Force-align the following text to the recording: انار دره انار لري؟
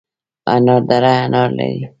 انار 0.53 0.81
دره 0.89 1.13
انار 1.25 1.49
لري؟ 1.57 1.81